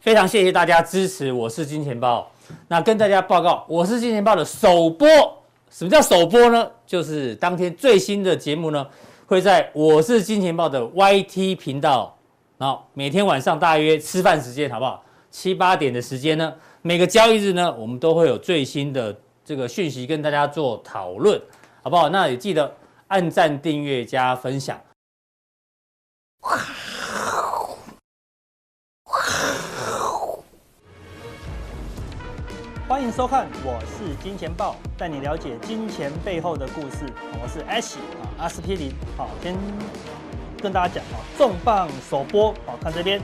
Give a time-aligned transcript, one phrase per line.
[0.00, 2.32] 非常谢谢大家支持，我是金钱豹。
[2.68, 5.06] 那跟大家报告，我是金钱豹的首播。
[5.70, 6.70] 什么叫首播呢？
[6.86, 8.86] 就是当天最新的节目呢，
[9.26, 12.16] 会在我是金钱豹的 YT 频道，
[12.56, 15.04] 然后每天晚上大约吃饭时间，好不好？
[15.30, 21.38] 七八点的时间呢，每个交易日呢，我们都会有最新的这个讯息跟大家做讨论，
[21.82, 22.08] 好不好？
[22.08, 22.74] 那也记得
[23.08, 24.80] 按赞、订阅、加分享。
[32.90, 37.06] 欢迎收看，我是金钱豹，带你了解金钱背后的故事。
[37.40, 38.90] 我是 Ash 啊，阿司匹林。
[39.16, 39.56] 好，先
[40.60, 42.52] 跟大家讲啊，重磅首播。
[42.66, 43.20] 好，看这边，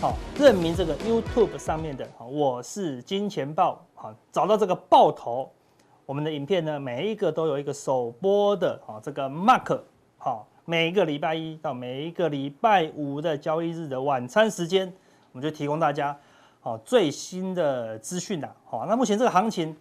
[0.00, 3.84] 好，认明这个 YouTube 上面的，好我是金钱豹。
[3.94, 5.52] 好，找到这个豹头，
[6.06, 9.82] 我们的影片呢，每一个都有一个首播的啊，这个 Mark。
[10.16, 14.90] 好，每一个礼拜一到每一个礼拜五的交易日的晚餐时间，
[15.32, 16.16] 我们就提供大家。
[16.68, 19.74] 好，最新的资讯呐，好，那目前这个行情，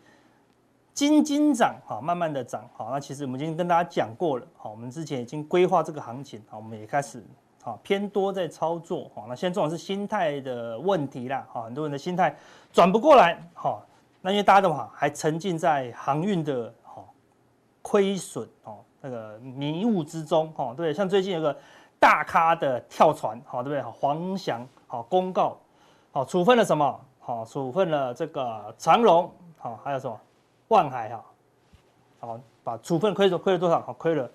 [0.94, 7.22] 金金涨，好，慢慢的涨，好，那其实我们已经跟大家讲过了，好，我们之前已经规划这个行情，好，我们也开始，
[7.62, 12.34] 好，偏多在操作，好，那现在重点是心态的问题啦，好，很多人的心态
[12.72, 13.86] 转不过来，好，
[14.22, 17.14] 那因为大家的话还沉浸在航运的，好，
[17.82, 21.54] 亏损，哦，那个迷雾之中，哦，对，像最近有个
[22.00, 23.82] 大咖的跳船，好，对不对？
[23.92, 25.58] 黄翔，好，公告。
[26.18, 27.00] 好，处分了什么？
[27.20, 30.20] 好，处分了这个长荣，好，还有什么
[30.70, 31.24] 万海哈，
[32.20, 33.80] 好，把处分亏了亏了多少？
[33.84, 34.28] 好，亏了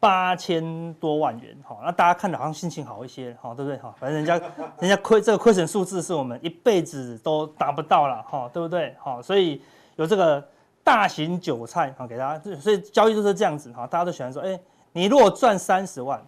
[0.00, 1.56] 八千多万元。
[1.62, 3.78] 好，那大家看着好像心情好一些，好，对不对？
[3.78, 4.36] 好，反正人家
[4.80, 8.92] 人家亏这个亏损数字是我们一辈子都达不到了，哈，对不对？
[8.98, 9.62] 好，所以
[9.94, 10.44] 有这个
[10.82, 14.58] 大型韭菜，好，给大家，所以交易就是这样子，哈，大家都喜欢说，哎，
[14.90, 16.20] 你如果赚三十万。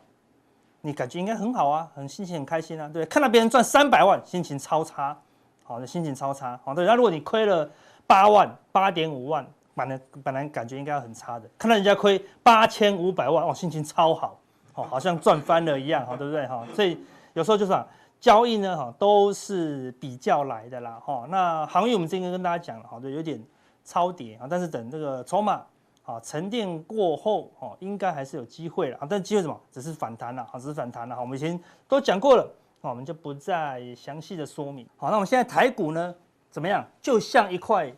[0.86, 5.18] 你感觉应该很好啊，很心情很开心啊，对，看到别人赚三百万，心情超差，
[5.64, 6.86] 好的心情超差，好，对。
[6.86, 7.68] 那如果你亏了
[8.06, 14.38] 八万、八点五万，本来本来感觉应该很差的，看到人家亏八千五百万，哇，心情超好，
[14.72, 16.46] 好，好像赚翻了一样，好，对不对？
[16.46, 16.96] 哈，所以
[17.32, 17.84] 有时候就是啊，
[18.20, 21.26] 交易呢，哈，都是比较来的啦，哈。
[21.28, 23.42] 那行业我们之前跟大家讲了，好，对，有点
[23.84, 25.64] 超跌啊，但是等这个筹码。
[26.06, 29.06] 啊，沉淀过后，哦，应该还是有机会了啊。
[29.10, 29.60] 但机会什么？
[29.72, 31.16] 只是反弹了，啊，只是反弹了。
[31.16, 32.48] 好，我们以前都讲过了，
[32.80, 34.88] 我们就不再详细的说明。
[34.96, 36.14] 好，那我们现在台股呢，
[36.48, 36.86] 怎么样？
[37.02, 37.92] 就像一块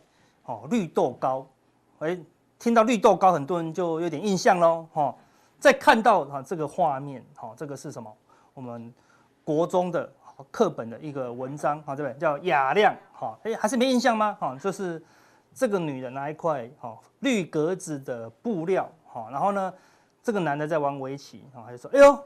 [0.45, 1.45] 哦绿豆糕。
[1.99, 2.17] 哎，
[2.57, 4.87] 听到绿豆糕，很多人就有点印象喽。
[4.91, 5.13] 哈，
[5.59, 8.11] 再看到哈这个画面，哈，这个是什么？
[8.55, 8.91] 我们
[9.43, 10.11] 国中的
[10.49, 12.19] 课本的一个文章，啊，对不对？
[12.19, 12.91] 叫雅量。
[13.13, 14.35] 哈，哎，还是没印象吗？
[14.39, 14.99] 哈，这是。
[15.59, 19.73] 这个女的拿一块哈绿格子的布料哈，然后呢，
[20.23, 22.17] 这个男的在玩围棋，哈，他就说：“哎呦，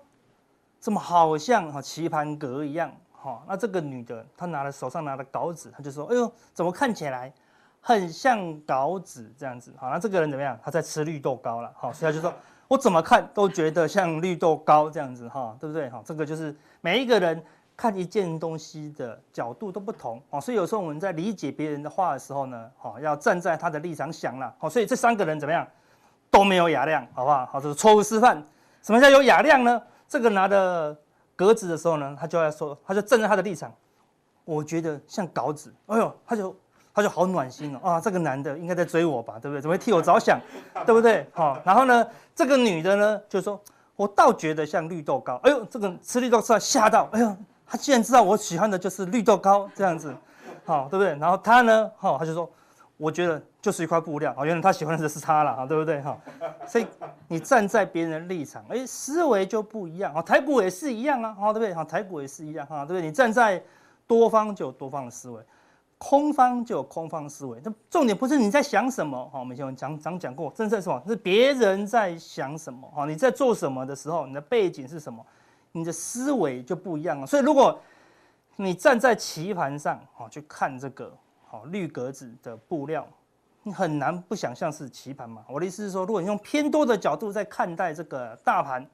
[0.80, 7.34] 怎么好像哈棋盘格一样？”哈，那这个女的她拿了手上拿的稿纸，她就说：“哎呦，怎么看起来
[7.82, 10.56] 很像稿纸这样子？”好，那这个人怎么样？
[10.64, 12.32] 他在吃绿豆糕了，哈，所以他就说
[12.70, 15.90] ：“我怎么看都觉得像绿豆糕这样子，哈，对不对？
[15.90, 17.44] 哈，这个就是每一个人。”
[17.76, 24.70] 看一件东西的角度都不同哦，所以有时候我们在理解别人的话的时候呢，哦，要站在他的立场想了哦。
[24.70, 25.68] 所以这三个人怎么样
[26.30, 27.46] 都没有雅量，好不好？
[27.48, 28.42] 好，这是错误示范。
[28.82, 29.82] 什么叫有雅量呢？
[30.08, 30.96] 这个拿的
[31.36, 33.74] 格子的时候呢，他就要说，他就站在他的立场，
[34.46, 35.74] 我觉得像稿纸。
[35.88, 36.56] 哎呦，他就
[36.94, 39.62] 他就好暖心哦啊，这个男的应该在追我吧，对不对？
[39.62, 40.40] 怎么会替我着想，
[40.86, 41.28] 对不对？
[41.34, 43.60] 好，然后呢，这个女的呢，就说
[43.96, 45.40] 我倒觉得像绿豆糕。
[45.44, 47.36] 哎呦，这个吃绿豆吃到吓到，哎呦。
[47.74, 50.16] 他既然知道我喜欢的就是绿豆糕这样子，
[50.64, 51.16] 好，对不对？
[51.16, 52.48] 然后他呢，好，他就说，
[52.98, 56.00] 我觉得就是一块布料，哦，原来他喜欢的是他了，对不对？
[56.00, 56.16] 哈，
[56.68, 56.86] 所以
[57.28, 61.74] 你站在别人的立场，哎，思维就不一样，台股也是一样啊，对不对？
[61.74, 63.02] 好，台股也是一样，哈，对不对？
[63.02, 63.60] 你站在
[64.06, 65.42] 多方就有多方的思维，
[65.98, 67.60] 空方就有空方思维。
[67.64, 71.02] 那重点不是你在想什么，哈，我们以前讲讲讲过，真正是什么？
[71.08, 75.26] 是别人在想什么，哈，你在做什么的时候，你的背景是什么？
[75.76, 77.80] 你的思维就不一样了，所以如果
[78.58, 81.12] 你站在棋盘上，哦，去看这个，
[81.50, 83.08] 哦，绿格子的布料，
[83.64, 85.44] 你很难不想象是棋盘嘛。
[85.50, 88.88] 我的意思是说，如果你用偏多的角度在看待这个大盘，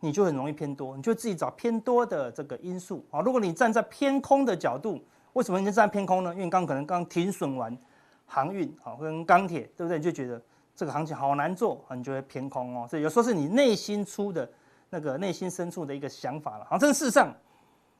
[0.00, 3.20] 你就很容易偏多，你就自己找偏多的这个因素啊。
[3.20, 5.00] 如果你站在偏空的角度，
[5.34, 6.34] 为什么你就站在偏空呢？
[6.34, 7.78] 因为刚可能刚停损完
[8.26, 9.98] 航运啊跟钢铁，对不对？
[9.98, 10.42] 你就觉得
[10.74, 12.88] 这个行情好难做，你就会偏空哦。
[12.90, 14.50] 所以有时候是你内心出的。
[14.90, 17.34] 那个内心深处的一个想法了，好，这事实上，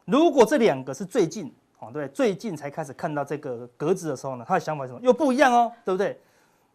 [0.05, 5.01] 如果这两个是最近，哦，对，最近才开始看到这个格子的时候呢，他的想法是什么？
[5.03, 6.19] 又不一样哦，对不对？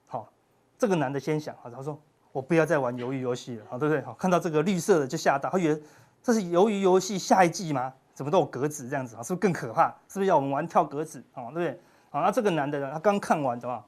[0.08, 0.30] 好，
[0.78, 2.00] 这个男的先想，好，他说
[2.31, 4.02] 我不要再玩鱿鱼游戏了，好，对不对？
[4.04, 5.84] 好，看到这个绿色的就吓到，他以为
[6.22, 7.94] 这是鱿鱼游戏下一季吗？
[8.13, 9.24] 怎么都有格子这样子啊？
[9.24, 9.88] 是不是更可怕？
[10.08, 11.46] 是不是要我们玩跳格子啊？
[11.46, 11.80] 对不对？
[12.10, 13.84] 好，那这个男的呢，他刚看完怎么？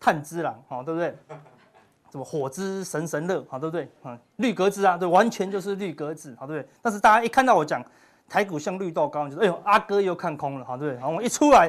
[0.00, 1.16] 炭治郎啊，对不对？
[2.14, 3.90] 什么火之神神乐好，对不对？
[4.04, 6.68] 啊，绿格子啊，对，完全就是绿格子，好，对不对？
[6.80, 7.84] 但是大家一看到我讲
[8.28, 11.00] 台股像绿豆糕，就说哎呦，阿哥又看空了，好，对不对？
[11.00, 11.68] 然后我一出来，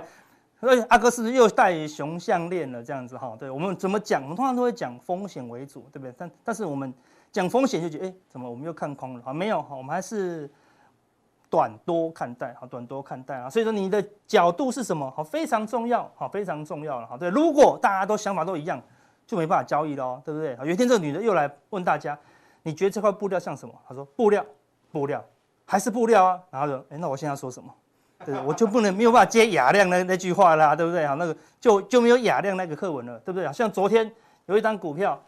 [0.59, 2.83] 哎，阿哥是不是又戴熊项链了？
[2.83, 4.21] 这样子哈，对，我们怎么讲？
[4.21, 6.13] 我们通常都会讲风险为主，对不对？
[6.15, 6.93] 但但是我们
[7.31, 9.23] 讲风险就觉得，哎，怎么我们又看空了？
[9.25, 10.47] 好，没有，哈，我们还是
[11.49, 13.49] 短多看待，好，短多看待啊。
[13.49, 15.11] 所以说你的角度是什么？
[15.17, 17.31] 好，非常重要，好，非常重要了，好，对。
[17.31, 18.79] 如果大家都想法都一样。
[19.27, 20.57] 就没办法交易了哦，对不对？
[20.61, 22.17] 有一天这个女的又来问大家，
[22.63, 23.73] 你觉得这块布料像什么？
[23.87, 24.45] 她说布料，
[24.91, 25.23] 布料，
[25.65, 26.39] 还是布料啊？
[26.51, 27.73] 然后说，哎，那我现在说什么？
[28.25, 31.05] 对，我就不能没有办法接雅量那那句话啦，对不对？
[31.05, 33.51] 好，那个就就没有雅量那个课文了，对不对？
[33.51, 34.09] 像昨天
[34.45, 35.21] 有一张股票，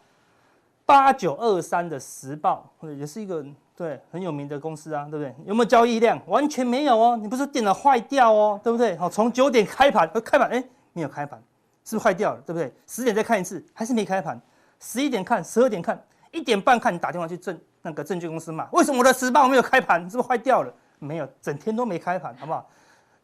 [0.86, 3.44] 八九二三的时报，也是一个
[3.76, 5.34] 对很有名的公司啊，对不对？
[5.44, 6.18] 有没有交易量？
[6.26, 8.96] 完全没有哦，你不是电脑坏掉哦，对不对？
[8.96, 11.40] 好，从九点开盘，开盘哎，没有开盘。
[11.88, 12.70] 是不是坏掉了，对不对？
[12.86, 14.38] 十点再看一次，还是没开盘。
[14.78, 15.98] 十一点看，十二点看，
[16.32, 18.68] 一点半看，你打电话去证那个证券公司嘛？
[18.72, 19.98] 为什么我的时报没有开盘？
[20.02, 20.70] 是不是坏掉了？
[20.98, 22.68] 没有，整天都没开盘，好不好？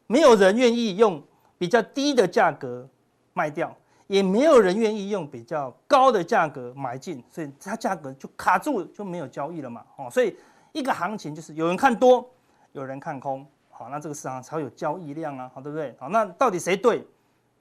[0.07, 1.23] 没有人愿意用
[1.59, 2.89] 比较低的价格
[3.35, 3.77] 卖掉，
[4.07, 9.85] 也没有人愿意用比较高的价格买进，所以它价格就卡住了，就没有交易了嘛。
[9.97, 10.35] 哦，所以
[10.73, 12.27] 一个行情就是有人看多，
[12.73, 15.95] 有人看空，好，那这个市场才会有交易量啊，好，对不对？
[16.01, 17.07] 好，那到底谁对？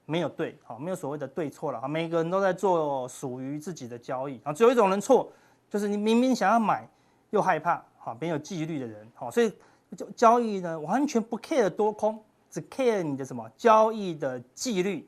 [0.06, 5.32] 没有对，好，没有所谓的对错了，哈，每个人都在做属于自己的交易，啊，只有一种人错，
[5.70, 6.86] 就是你明明想要买，
[7.30, 9.52] 又害怕，哈，没有纪律的人，好，所以
[9.96, 15.08] 交交易呢，完全不 care 多空，只 care 你的什么交易的纪律，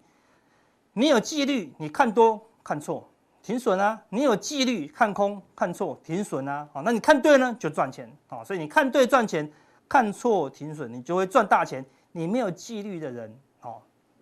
[0.93, 3.05] 你有纪律，你看多看错
[3.43, 9.51] 停损啊，你有纪律看空看错停损啊，好，那你看对呢就赚钱，好，所以你看对赚钱，
[9.89, 13.37] 看错停损你就会赚大钱，你没有纪律的人。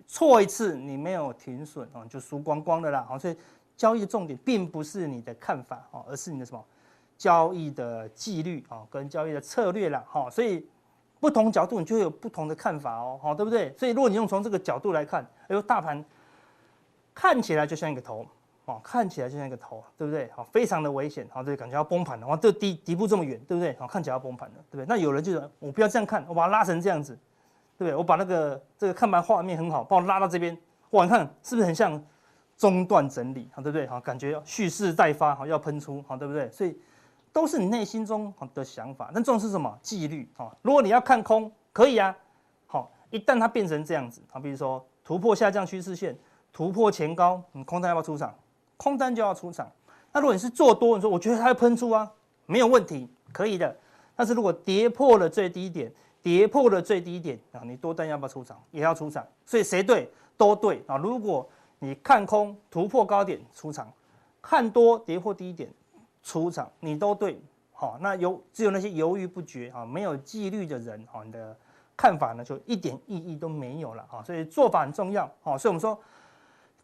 [0.08, 3.06] 错一次你没有停损啊，就输光光的啦。
[3.08, 3.36] 好，所以
[3.76, 6.64] 交易的重点并不是你的看法啊，而是你的什么
[7.18, 10.04] 交易的纪律啊，跟交易的策略啦。
[10.08, 10.68] 好，所以
[11.20, 13.74] 不同角度你就会有不同的看法哦，好，对不对？
[13.78, 16.04] 所以如果你用从这个角度来看，哎呦，大盘
[17.14, 18.26] 看起来就像一个头
[18.66, 20.30] 哦，看起来就像一个头，对不对？
[20.36, 22.28] 好，非常的危险，好，对，感觉要崩盘了。
[22.28, 23.76] 哇，这底底部这么远，对不对？
[23.80, 24.86] 好，看起来要崩盘了，对不对？
[24.88, 27.18] 那有人就说，我不要这样看，我把它拉成这样子。
[27.84, 27.96] 对不对？
[27.96, 30.58] 我把那个这个看盘画面很好，把我拉到这边，
[30.92, 32.02] 哇，你看是不是很像
[32.58, 33.50] 中断整理？
[33.54, 33.86] 好，对不对？
[33.88, 36.50] 好，感觉蓄势待发，好，要喷出，好，对不对？
[36.50, 36.80] 所以
[37.34, 39.12] 都是你内心中的想法。
[39.14, 39.78] 但重点是什么？
[39.82, 40.56] 纪律啊！
[40.62, 42.16] 如果你要看空，可以啊。
[42.66, 46.18] 好，一旦它变成这样子，好，比如说突破下降趋势线，
[46.52, 48.34] 突破前高，你空单要不要出场？
[48.78, 49.70] 空单就要出场。
[50.12, 52.12] 那如果你是做多，你说我觉得它会喷出啊，
[52.46, 53.76] 没有问题，可以的。
[54.16, 55.92] 但是如果跌破了最低点，
[56.24, 58.58] 跌破了最低点啊，你多单要不要出场？
[58.72, 60.96] 也要出场，所以谁对都对啊。
[60.96, 61.48] 如果
[61.80, 63.92] 你看空突破高点出场，
[64.42, 65.70] 看多跌破低点
[66.24, 67.38] 出场，你都对。
[67.74, 71.54] 好，那有只有那些犹豫不决啊、没有纪律的人啊，你的
[71.98, 74.24] 看法呢就一点意义都没有了啊。
[74.24, 75.58] 所以做法很重要啊。
[75.58, 76.00] 所以我们说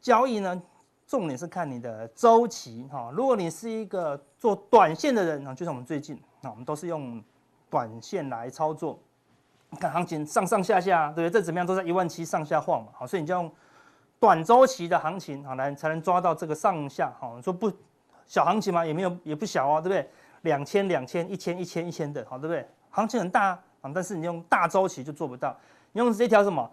[0.02, 0.62] 交易呢，
[1.08, 3.10] 重点是看你的周期哈。
[3.16, 7.24] 如果你是一个做短线的人啊，就像我们最近啊，我们都是用
[7.70, 9.00] 短线来操作。
[9.78, 11.40] 看行情上上下下，对不对？
[11.40, 13.52] 这怎么样都在一万七上下晃嘛，好，所以你就用
[14.20, 17.72] 短周期的行情好来才能抓到这个上下，好，你说不
[18.26, 20.10] 小行情嘛，也没有也不小啊，对不对？
[20.42, 22.68] 两千两千一千一千一千的，好，对不对？
[22.90, 23.50] 行情很大
[23.82, 25.56] 啊，但是你用大周期就做不到，
[25.92, 26.70] 你用这条什么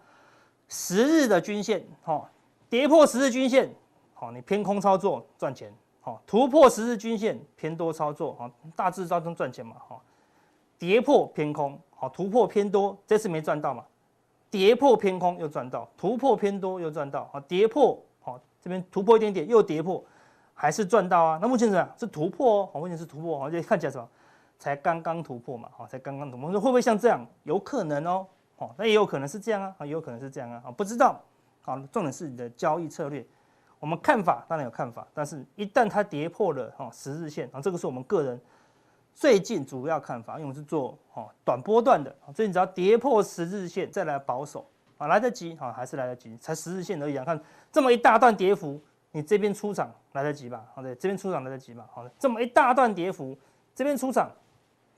[0.68, 2.28] 十日的均线，好，
[2.70, 3.70] 跌破十日均线，
[4.14, 10.02] 好，你偏空操作赚钱，好，突破十日均线偏多操作，好，大致当中赚钱嘛，好，
[10.78, 11.78] 跌破偏空。
[11.96, 13.82] 好，突破偏多，这次没赚到嘛？
[14.48, 20.02] 跌破偏空又赚到，突破偏多又赚到，好，跌破，好，这边突破一点点又跌破，
[20.54, 21.38] 还是赚到啊？
[21.42, 21.90] 那目前怎样？
[21.98, 24.08] 是突破哦，好，目前是突破，好，就看起来什么？
[24.58, 27.26] 才刚刚突破嘛，好，才刚刚突破，说会不会像这样？
[27.42, 28.26] 有可能哦，
[28.56, 31.20] 好，那也有可能是这样啊，也有可能是这样啊，好不知道，
[31.62, 33.26] 好，重点是你的交易策略。
[33.80, 38.40] 我们看法当然有看法，但是一旦它跌破了哈十日线，啊，这个是我们个人。
[39.16, 44.68] 最近主要看法，因为我是做哦短波段的，所以你只要跌破十日线再来保守
[44.98, 47.24] 啊，来得及啊，还是来得及，才十日线而已啊。
[47.24, 47.40] 看
[47.72, 48.78] 这么一大段跌幅，
[49.12, 50.62] 你这边出场来得及吧？
[50.74, 51.88] 好的，这边出场来得及吧？
[51.90, 53.34] 好的，这么一大段跌幅，
[53.74, 54.30] 这边出场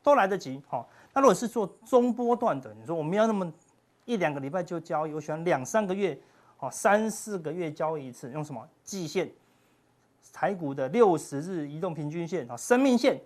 [0.03, 0.61] 都来得及。
[0.67, 3.49] 好，那如果是做中波段的，你说我们要那么
[4.05, 6.19] 一两个礼拜就交易，我喜欢两三个月，
[6.59, 9.31] 哦，三四个月交易一次，用什么季线？
[10.33, 13.17] 台股的六十日移动平均线啊，生命线。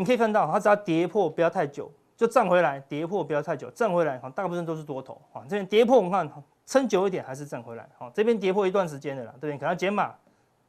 [0.00, 5.42] 你可以看到，它只要跌破不要太久，就站回来，跌破不要太久，站回来，大部分都是多头啊。
[5.46, 6.26] 这边跌破，我们看
[6.64, 9.58] 撑久一点还是站回来，好，这边跌破一段时间的啦，对不对？
[9.58, 10.14] 可能减码，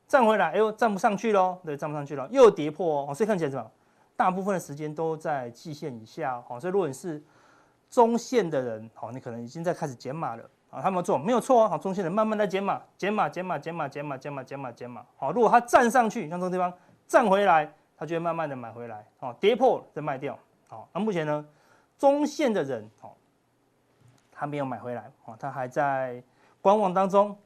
[0.06, 3.72] 站回来，哎呦，站不上去喽，对，站不上去了，又跌破哦，所以看起来什么？
[4.18, 7.24] 大部分的时间都在季线以下，好，所以如果你是
[7.90, 10.82] 中线的人，好，你可能已经在开始减码了啊。
[10.82, 16.74] 他们做没有错啊，好，中线人慢慢在减码，减码，减码，减码，减码，减码，减码，减码，好，如果它站上去，像这个地方
[17.08, 20.36] 站回来，它就会慢慢的买回来，哦，跌破再卖掉。
[20.68, 21.46] 好，那目前呢，
[22.00, 23.12] 中线的人，哦，
[24.32, 26.24] 他没有买回来，哦，他还在
[26.62, 27.38] 观望当中。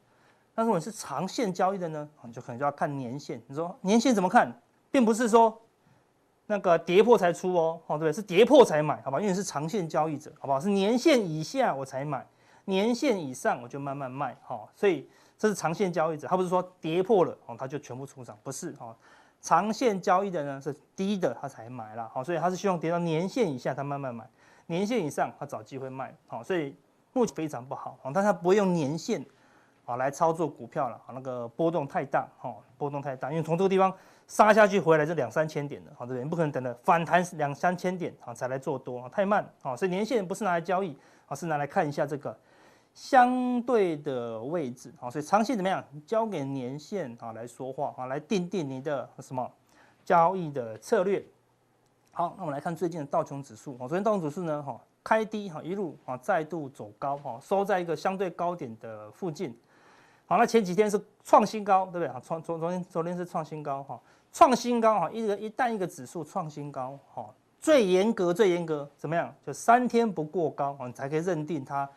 [0.53, 3.41] 但是如果是长线交易的呢，你就可能就要看年线。
[3.47, 4.49] 你说年线怎么看，
[4.89, 5.61] 并不是说
[6.45, 9.19] 那个跌破才出哦，哦，对，是跌破才买，好吧？
[9.19, 10.57] 因为是长线交易者，好不好？
[10.57, 12.25] 是年线以下我才买，
[12.63, 14.65] 年线以上我就慢慢卖，哈。
[14.73, 18.95] 所以这是长线交易者，他不是说跌破了，哦，他就全部出场，不是，哦。
[19.45, 24.25] 长线交易的呢是低的，他才买了，好，所以他是希望跌到年线以下，他慢慢买；
[24.65, 26.75] 年线以上，他找机会卖，好，所以
[27.13, 29.23] 目前非常不好，但他不会用年线，
[29.85, 33.93] 啊，来操作股票了，啊，那个波动太大，哈，波动太大，因为从这个地方
[34.25, 40.97] 杀下去回来就两三千点的，好，这边不可能等了反弹两三千点，啊，才来做多，太慢，啊，所以年线不是拿来交易，
[41.27, 42.35] 啊，是拿来看一下这个。
[42.95, 45.83] 相对的位置，好，所以长期怎么样？
[46.07, 49.51] 交给年线啊来说话啊，来定定你的什么
[50.05, 51.21] 交易的策略。
[52.11, 53.73] 好，那我们来看最近的道琼指数。
[53.73, 59.53] 哦，昨天道琼指数呢，哈，开低哈，一路啊再度走高哈，收在一个相对高点的附近。
[60.25, 62.21] 好，那前几天是创新高，对不对啊？
[62.23, 63.99] 创昨昨天昨天是创新高哈，
[64.31, 69.35] 创新高哈，一个一旦一个指数创新高哈，最严格最严格怎么样？
[69.45, 71.87] 就三天不过高啊，你才可以认定它。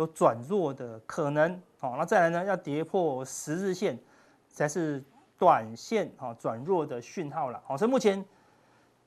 [0.00, 2.44] 有转弱的可能，好，那再来呢？
[2.44, 3.98] 要跌破十日线，
[4.48, 5.04] 才是
[5.38, 8.24] 短线哈转弱的讯号了，好，所以目前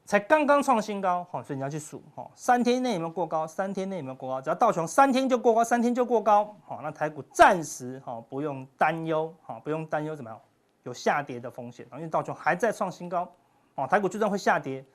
[0.05, 3.47] 才刚刚创新高，好，所以你要去数，哈，三天内有没有过高？
[3.47, 4.39] 三天内有没有过高？
[4.39, 10.39] 只要道琼三天就过高，三天就过高，好，那台股暂时哈不用担忧，哈，不用担忧怎么样？
[10.83, 13.27] 有下跌的风险，因为道琼还在创新高，
[13.73, 14.85] 哦，台股就算会下跌，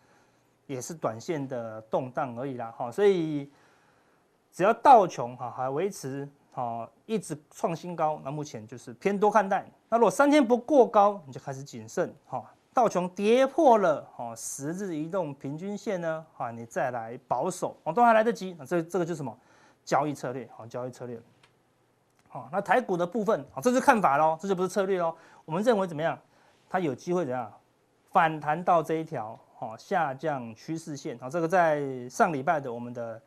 [0.69, 3.51] 也是短线的动荡而已啦，哈，所以。
[4.53, 9.65] 只要道琼哈还维持哈一直创新高，那目前就是偏多看待。
[9.89, 12.45] 那如果三天不过高，你就开始谨慎哈。
[12.75, 18.55] 道琼跌破了哈十日移动平均线呢，哈你再来保守，哦都还来得及。
[18.59, 19.37] 那这这个就是什么
[19.85, 20.49] 交易策略？
[20.57, 21.21] 好，交易策略。
[22.29, 25.15] 好，那台股的部分，好，这是看法喽，这就不是策略喽。
[25.45, 26.19] 我们认为怎么样？
[26.69, 27.53] 它有机会怎样
[28.11, 31.19] 反弹到这一条哈下降趋势线？
[31.19, 33.21] 好，这个在上礼拜的我们的。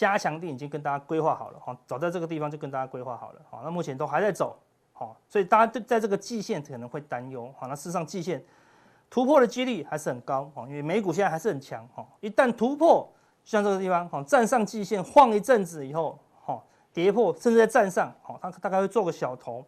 [0.00, 4.58] 加强錠已经跟大家规划好了哈，早在这个地方就跟大家规划好了，好，那目前都还在走，
[4.94, 8.42] 好，所以大家对在这个季线可能会担忧，好，那事实上季线
[9.10, 13.06] 突破的几率还是很高，哈，因为美股现在还是很强，哈，一旦突破，
[13.44, 16.58] 像这个地方，哈，站上季线晃一阵子以后，哈，
[16.94, 19.62] 跌破甚至在站上，好，它大概会做个小头，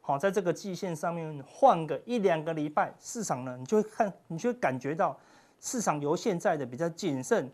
[0.00, 5.18] 好，在这个季线上面晃个一两个礼拜，市场呢，你就会看，你就会感觉到
[5.58, 7.50] 市场由现在的比较谨慎。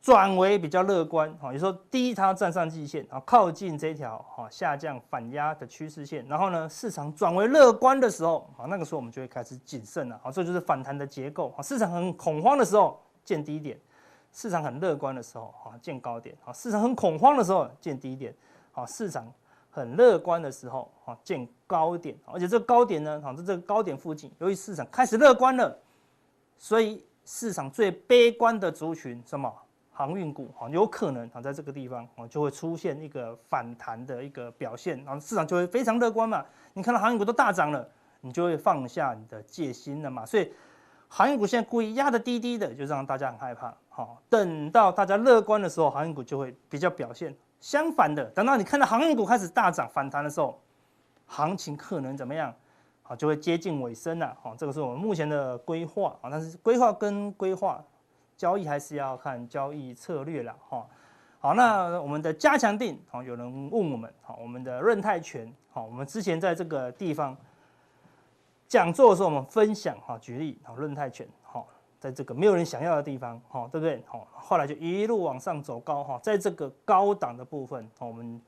[0.00, 13.78] 转为比较乐观，哈，有时候第一它站上季线，啊，靠近这条哈下降反压的趋势线，然后呢，市场转为乐观的时候，啊，那个时候我们就会开始谨慎了，好，这就是反弹的结构，啊，市场很恐慌的时候见低点，
[14.32, 18.32] 市场很乐观的时候，啊，见高点，啊，市场很恐慌的时候见低点，
[18.72, 19.30] 啊，市场
[19.68, 25.76] 很乐观的时候，啊，见高点，而且这个高点呢，啊，在这个高点附近，由于市场开始乐观了，
[26.56, 29.52] 所以市场最悲观的族群什么？
[29.98, 36.46] 航运股哈，有可能啊，在这个地方啊，就会出现一个反弹的一个表现，然后市场就会非常乐观嘛。
[36.74, 37.84] 你看到航运股都大涨了，
[38.20, 40.24] 你就会放下你的戒心了嘛。
[40.24, 40.52] 所以
[41.08, 43.74] 航运股现在故意压得低低的，就让大家很害怕。
[43.88, 47.36] 好，等到大家乐观的时候，航运股就会比较表现。
[47.58, 50.60] 相反的，等到你看到航运股开始大涨反弹的时候，
[51.26, 52.54] 行情可能怎么样？
[53.02, 54.32] 好，就会接近尾声了。
[54.40, 57.84] 好，这个是我们目前的规划啊，但是规划跟规划。
[58.38, 60.86] 交易还是要看交易策略了哈。
[61.40, 67.36] 好，那我们的加强定，好，有人问我们，好，我们的润泰全，好，我们之前在这个地方
[68.66, 71.66] 讲座的时候，我们分享哈，举例，好，润泰全，好，
[71.98, 74.02] 在这个没有人想要的地方，好，对不对？
[74.06, 78.40] 好，后来就一路往上走高哈，在这个高档的部分，我们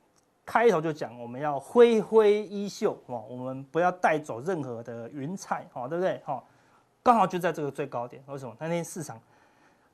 [0.45, 6.21] 开头就讲，我们要挥挥衣袖，哦，我们不要带走任何的云彩，好，对不对？
[6.25, 6.45] 好，
[7.05, 8.53] 刚好就在这个最高点，为什么？
[8.59, 9.21] 那天市场。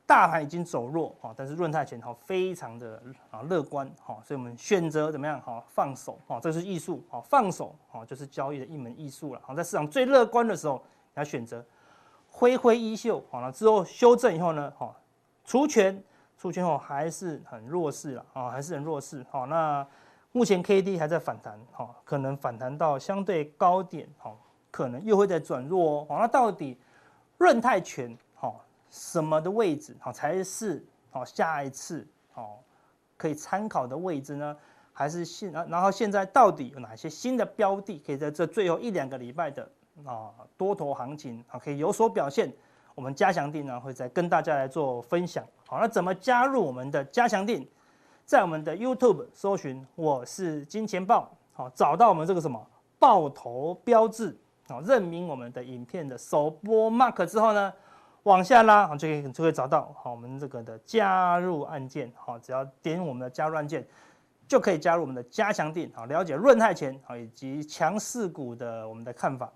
[0.07, 9.41] 大盘已经走弱哈，但是润泰全哈非常的啊乐观哈，所以我们选择怎么样哈放手哈，这是艺术哈，放手哈就是交易的一门艺术了。
[9.45, 10.77] 好，在市场最乐观的时候，
[11.13, 11.65] 你要选择
[12.31, 14.95] 挥挥衣袖好了，之后修正以后呢哈，
[15.45, 16.01] 除权
[16.39, 19.27] 出圈后还是很弱势了啊，还是很弱势。
[19.29, 19.85] 好，那
[20.31, 24.37] 目前 K D 还在反弹，哈，可能反弹到相对高点，哈，
[24.71, 26.19] 可能又会再转弱哦。
[26.21, 26.79] 那到底
[27.39, 32.63] 润泰全，好，什么的位置，哈，才是好下一次，好
[33.17, 34.57] 可以参考的位置呢？
[34.93, 39.71] 还是现，然后现在到底有哪些新的标的，可以在这最后一两个礼拜的
[40.05, 42.51] 啊多头行情啊，可以有所表现？
[42.95, 45.45] 我们加强錠呢，会再跟大家来做分享。
[45.67, 47.67] 好，那怎么加入我们的加强錠？
[48.25, 52.67] 在我们的 YouTube 搜寻“我是金钱豹”，好，找到我们这个什么
[52.99, 54.35] 爆头标志，
[54.67, 57.71] 好，认明我们的影片的首播 mark 之后呢，
[58.27, 63.87] 往下拉，好，就可以就会找到好我们这个的加入按键，好，只要点我们的加入按键，
[64.49, 69.53] 就可以加入我们的加强店，好，了解润泰钱好以及强势股的我们的看法。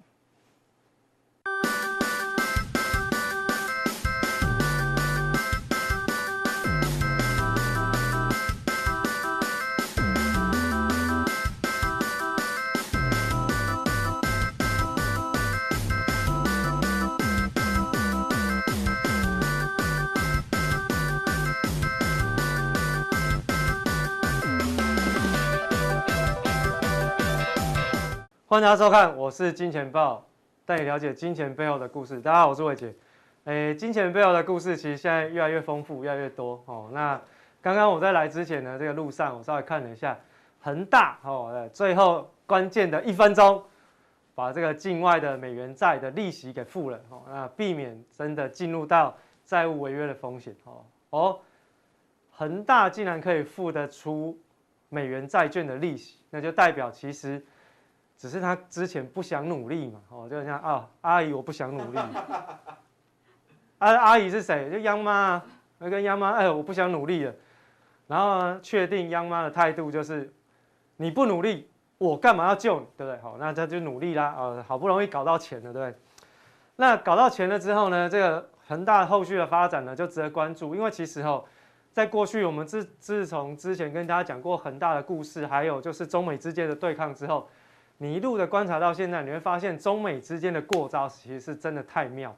[28.51, 30.27] 欢迎大家收看，我是金钱豹，
[30.67, 32.21] 带你了解金钱背后的故事。
[32.21, 32.93] 大家好，我是伟杰。
[33.45, 36.91] 诶，金钱背后的故事其实现在越来越丰富，越来越多哦。
[36.93, 37.23] 那
[37.63, 40.19] 刚刚我在来之前呢，这个路上我稍微看了一下，
[40.59, 43.63] 恒大哦，最后关键的一分钟，
[44.35, 50.85] 把这个境外的美元债的利息给付了哦，那避免真的进入到债务违约的风险哦。
[51.11, 51.39] 哦，
[52.33, 54.37] 恒大竟然可以付得出
[54.89, 57.41] 美元债券的利息，那就代表其实。
[58.21, 61.97] 只是他之前不想努力嘛，哦，就像啊，阿姨我不想努力，
[63.79, 64.71] 啊，阿姨是谁？
[64.71, 65.43] 就央妈，
[65.79, 67.35] 那跟央妈，哎，我不想努力了，
[68.07, 70.31] 然后呢，确定央妈的态度就是，
[70.99, 71.67] 你不努力，
[71.97, 73.19] 我干嘛要救你，对不对？
[73.23, 75.95] 好，那他就努力啦，啊，好不容易搞到钱了，对不对？
[76.77, 81.43] 那搞到钱了之后呢，这个恒大后续的发展呢，就值得关注，因为其实哦，
[81.91, 87.49] 在过去我们自自从之前跟大家讲过恒大的故事，还有就是中美之间的对抗之后。
[88.03, 92.35] 你一路的观察到现在，你会发现中美之间的过招其实是真的太妙。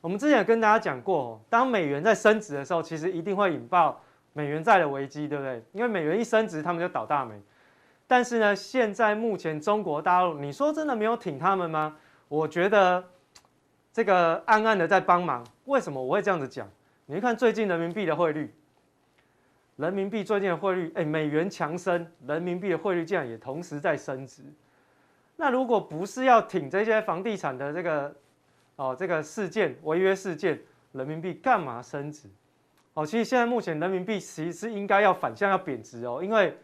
[0.00, 4.00] 我们之前有跟大家讲过，当美元在升值的时候，其实一定会引爆
[4.32, 5.62] 美元债的危机，对不对？
[5.70, 7.40] 因为美元一升值，他们就倒大霉。
[8.08, 11.96] 但是呢，现在目前中国大陆，你说真的没有挺他们吗？
[12.26, 13.04] 我觉得
[13.92, 15.46] 这个暗暗的在帮忙。
[15.66, 16.68] 为什么我会这样子讲？
[17.06, 18.52] 你看最近人民币的汇率，
[19.76, 24.42] 人民币最近的汇率，哎，美元强升，人民币的汇率竟然也同时在升值。
[25.40, 28.12] 那如果不是要挺这些房地产的这个
[28.74, 32.28] 哦，这个事件违约事件，人民币干嘛升值？
[32.94, 36.58] 哦，其实现在目前人民币其实是应该要反向要贬值哦，因为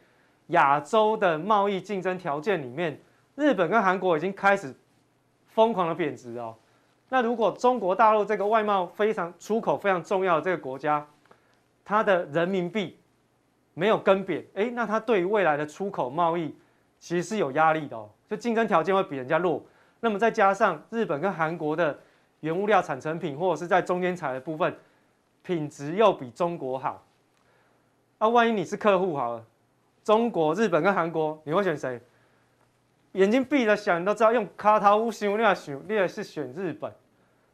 [0.49, 3.01] 亚洲的贸易竞争条件里面，
[3.37, 4.75] 日本跟韩国已经开始
[5.47, 6.57] 疯狂的贬值哦。
[7.09, 11.07] 那如果中国大陆这个外贸非常出口非常重要的这个国家，
[11.85, 12.99] 它的人民币
[13.73, 16.53] 没有跟贬，诶，那它对于未来的出口贸易
[16.99, 18.11] 其实是有压力的哦。
[18.29, 19.63] 就竞争条件会比人家弱，
[20.01, 21.99] 那么再加上日本跟韩国的
[22.41, 24.75] 原物料产成品或者是在中间材的部分，
[25.43, 27.05] 品质又比中国好，
[28.19, 29.45] 啊，万一你是客户好了，
[30.03, 32.01] 中国、日本跟韩国，你会选谁？
[33.13, 36.93] 眼睛闭着想，你都知道用卡塔乌想，你也选，你也是选日本，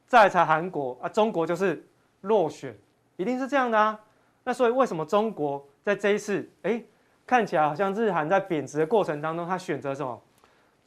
[0.07, 1.85] 再才韩国啊，中国就是
[2.23, 2.75] 落选，
[3.17, 4.01] 一定是这样的啊。
[4.43, 6.83] 那所以为什么中国在这一次，哎，
[7.27, 10.21] 看起来好像日韩在贬值的过程当中，他选择什么？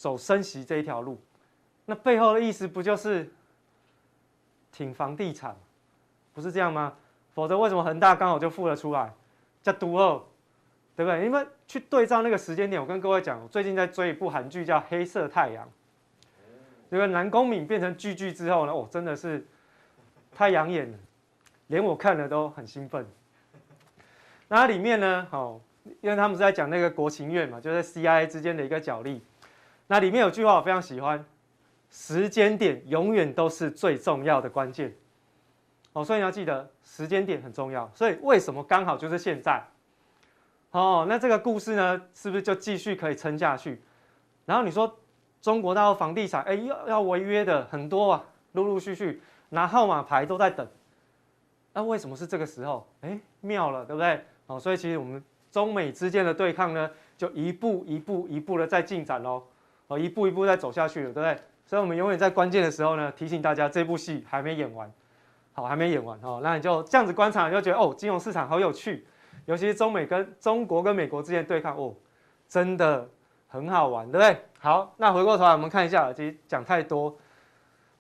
[0.04, 1.18] 走升息这一条路，
[1.86, 3.32] 那背后的意思不就是
[4.70, 5.56] 挺房地产，
[6.34, 6.94] 不是这样吗？
[7.34, 9.14] 否则为什么恒大刚好就付了出来，
[9.62, 10.22] 叫独二，
[10.98, 11.24] 对不对？
[11.24, 15.66] 因为去对照那个时间点，我跟各位讲，我最近在追一部韩剧叫《黑色太阳》，
[16.92, 19.48] 这个南宫珉变成巨巨之后呢，哦，真的是
[20.34, 20.98] 太养眼了，
[21.68, 23.08] 连我看了都很兴奋。
[24.50, 25.62] 那里面呢，哦，
[26.02, 29.24] 因为他们是在讲那个国情院嘛，就是 CIA 之间的一个角力。
[29.88, 31.24] 那里面有句话我非常喜欢，
[31.92, 34.96] 时间点永远都是最重要的关键。
[35.94, 37.90] 哦，所以你要记得时间点很重要。
[37.94, 39.64] 所以为什么刚好就是现在？
[40.72, 43.80] 哦，那这个故事呢，是不是就继续可以撑下去？
[44.46, 44.98] 然后你说
[45.40, 50.68] 中国大陆房地产，哎，要要违约的很多啊，陆陆续续拿号码牌都在等。
[51.74, 52.88] 那为什么是这个时候？
[53.02, 54.26] 哎，妙了，对不对？
[54.48, 59.44] 哦，所以其实我们中美之间的对抗呢，就一步一步一步的在进展喽。
[59.94, 61.38] 哦，一步一步在走下去了，对不对？
[61.66, 64.92] 所以，我们永远在关键的时候呢，提醒大家这部戏还没演完。
[65.56, 66.40] 好，还没演完哦。
[66.42, 69.06] 那你就这样子观察，你就觉得哦，金融市场好有趣，
[69.46, 71.94] 尤其是中美跟中国跟美国之间对抗哦，
[72.50, 73.08] 真的
[73.48, 74.46] 很好玩，对不对？
[74.60, 77.16] 好，那回过头来我们看一下，其实讲太多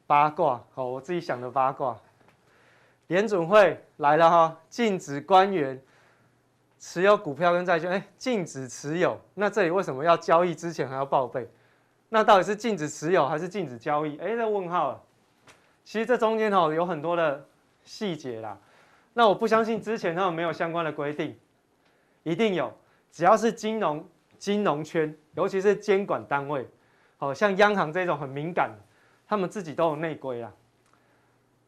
[0.07, 1.95] 八卦，好，我自己想的八卦。
[3.07, 5.79] 联准会来了哈，禁止官员
[6.79, 9.19] 持有股票跟债券，哎，禁止持有。
[9.35, 11.47] 那这里为什么要交易之前还要报备？
[12.13, 14.15] 那到底是禁止持有还是禁止交易？
[14.19, 15.01] 哎，这问号了。
[15.83, 17.43] 其实这中间哈有很多的
[17.83, 18.55] 细节啦。
[19.13, 21.35] 那我不相信之前他们没有相关的规定，
[22.21, 22.71] 一定有。
[23.11, 26.69] 只要是金融金融圈，尤其是监管单位，
[27.17, 28.69] 好像央行这种很敏感，
[29.27, 30.51] 他们自己都有内规啦。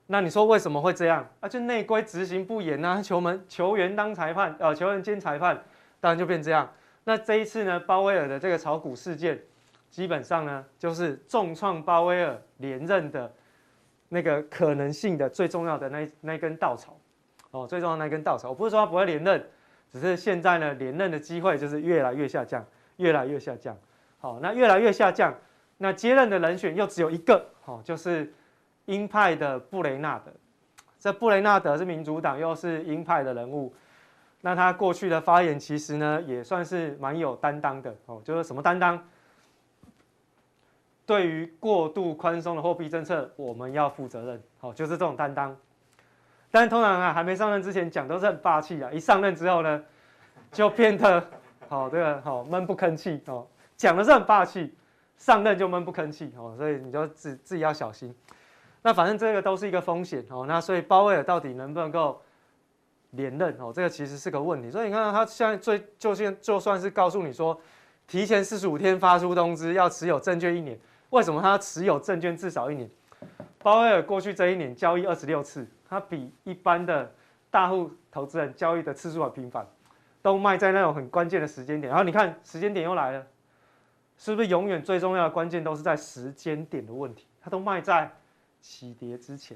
[0.06, 1.28] 那你说为什么会这样？
[1.40, 5.64] 啊，就内规执行不严啊，球门球员当裁判，呃，球员兼裁判，
[6.00, 6.72] 当然就变这样。
[7.06, 9.42] 那这一次呢，鲍威尔的这个炒股事件，
[9.96, 13.32] 基本上呢，就是重创鲍威尔连任的
[14.10, 16.98] 那个可能性的最重要的那那根稻草，
[17.52, 18.50] 哦，最重要的那根稻草。
[18.50, 19.42] 我不是说他不会连任，
[19.90, 22.62] 只是现在呢，连任的机会就是越来越下降，
[22.98, 23.74] 越来越下降。
[24.20, 25.34] 好，那越来越下降，
[25.78, 28.30] 那接任的人选又只有一个，哦，就是。
[28.88, 30.32] 鹰派的布雷纳德，
[31.00, 33.74] 这布雷纳德是民主党，又是鹰派的人物。
[34.42, 38.22] 那他过去的发言其实呢，也算是蛮有担当的哦。
[38.24, 39.04] 就是什么担当？
[41.06, 44.44] 对于过度宽松的货币政策，我们要负责任。
[44.62, 45.56] 哦，就是这种担当。
[46.52, 49.84] 但通常啊，还没上任之前讲都是很霸气啊，一上任之后呢，
[50.52, 51.22] 就变得
[51.68, 53.46] 好这个好闷不吭气哦。
[53.76, 54.74] 讲的是很霸气，
[55.18, 58.16] 上任就闷不吭气哦，所以你就自自己要小心。
[58.82, 62.22] 那反正这个都是一个风险哦，那所以鲍威尔到底能不能够
[63.12, 63.74] 连任哦？
[63.74, 64.72] 这个其实是个问题。
[64.72, 67.60] 所以你看他现在最就算就算是告诉你说，
[68.08, 70.80] 提前四十五天发出通知要持有证券一年，
[71.16, 72.90] 为什么他持有证券至少一年？
[73.60, 77.10] 鲍威尔过去这一年交易二十六次，他比一般的
[77.50, 79.66] 大户投资人交易的次数还频繁，
[80.22, 81.90] 都卖在那种很关键的时间点。
[81.90, 83.26] 然后你看时间点又来了，
[84.18, 87.26] 是不是永远最重要的关键都是在时间点的问题？
[87.42, 88.12] 他都卖在。
[88.68, 89.56] 起跌之前，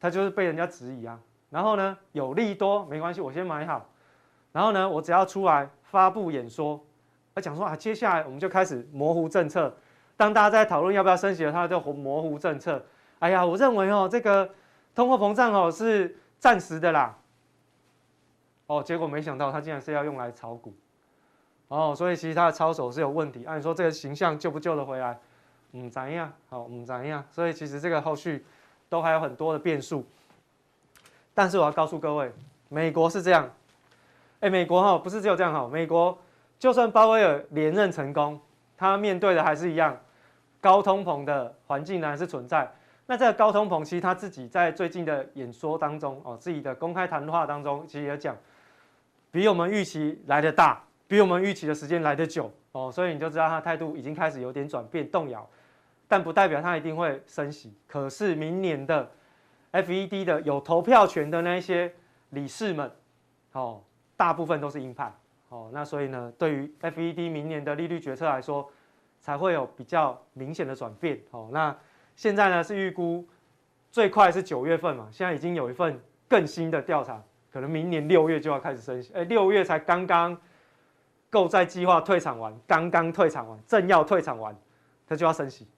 [0.00, 1.20] 他就是被人家质疑啊。
[1.50, 3.86] 然后呢，有利多没关系，我先买好。
[4.50, 6.82] 然后呢，我只要出来发布演说，
[7.34, 9.76] 他讲说啊，接下来我们就开始模糊政策。
[10.20, 12.84] 当大家在讨论要不要升息了，他就模糊政策。
[13.20, 14.50] 哎呀，我认为哦，这个
[14.94, 17.16] 通货膨胀哦是暂时的啦。
[18.66, 20.74] 哦，结果没想到他竟然是要用来炒股。
[21.68, 23.46] 哦，所以其实他的操守是有问题。
[23.46, 25.18] 按说这个形象救不救得回来？
[25.72, 26.30] 嗯，怎样？
[26.50, 27.24] 好，嗯，怎样？
[27.30, 28.44] 所以其实这个后续
[28.90, 30.04] 都还有很多的变数。
[31.32, 32.30] 但是我要告诉各位，
[32.68, 33.50] 美国是这样。
[34.40, 36.18] 哎，美国哈不是只有这样哈，美国
[36.58, 38.38] 就算鲍威尔连任成功，
[38.76, 39.98] 他面对的还是一样
[40.60, 42.70] 高通膨的环境呢，还是存在。
[43.06, 48.36] 那这个高通膨，其实他自己在最近的演说当中哦，自己的公开谈话当中，其实也讲，
[49.32, 55.48] 比我们预期来得大，比我们预期的时间来得久哦，所以你就知道他态度已经开始有点转变，动摇。
[56.06, 57.72] 但不代表他一定会升息。
[57.86, 59.08] 可是明年的
[59.72, 61.92] FED 的有投票权的那一些
[62.30, 62.90] 理事们，
[63.52, 63.80] 哦，
[64.16, 65.12] 大部分都是鹰派，
[65.48, 68.68] 哦，那所以呢，对于 FED 明年的利率决策来说，
[69.20, 71.76] 才会有比较明显的转变，哦，那
[72.16, 73.26] 现在呢是预估
[73.90, 80.36] 最快是九月份嘛，现在已经有一份更新的调查，可能明年六月就要开始升息，哎，六月才刚刚
[81.28, 84.56] 购债计划退场完，刚刚退场完，正要退场完，
[85.06, 85.68] 他就要升息。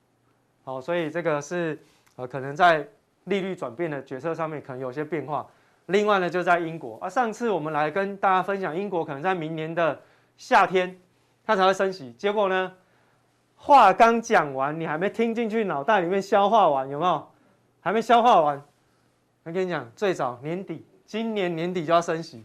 [0.64, 1.78] 好，所以这个是
[2.16, 2.86] 呃，可能在
[3.24, 5.46] 利率转变的决策上面可能有些变化。
[5.86, 10.00] 另外呢，就在英国啊，上次我们来跟大家分享，英国可能在明年的
[10.36, 10.96] 夏天
[11.44, 12.12] 它才会升息。
[12.12, 12.72] 结果呢，
[13.64, 17.28] 话刚讲完，你还没听进去，脑袋里面消化完，有没有？
[17.80, 18.60] 还没消化完，
[19.44, 22.44] 我跟你讲，最早年底，今年年底就要升息。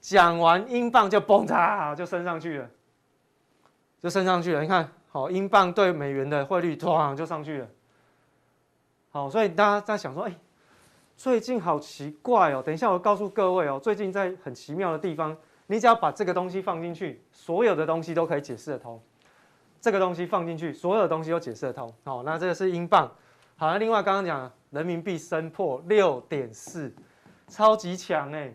[0.00, 2.70] 讲完，英镑就嘣嚓就升上去了，
[4.00, 4.62] 就升上去了。
[4.62, 4.88] 你看。
[5.10, 7.68] 好，英镑对美元的汇率突就上去了。
[9.10, 10.34] 好，所以大家在想说，哎，
[11.18, 12.62] 最近好奇怪哦。
[12.64, 18.98] 等一下我告诉各位哦，最近在很奇妙的地方，你只要把这个东西放进去，所有的东西都可以解释得通。
[19.82, 21.92] 这个东西放进去，所有的东西都解释得通。
[22.04, 23.10] 好，那这个是英镑。
[23.56, 26.94] 好，那另外刚刚讲人民币升破六点四，
[27.48, 28.54] 超级强哎。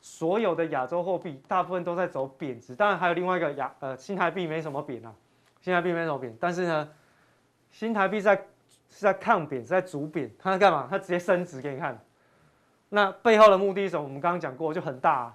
[0.00, 5.12] 所有的亚洲货币大部分都在走贬值，当然还有另外一个亚呃新台币没什么贬啊。
[5.60, 6.88] 新台币没什么贬，但是呢，
[7.70, 10.30] 新台币在是在抗贬，在逐贬。
[10.38, 10.86] 它在干嘛？
[10.90, 11.98] 它直接升值给你看。
[12.90, 14.04] 那背后的目的是什么？
[14.04, 15.34] 我们刚刚讲过，就很大，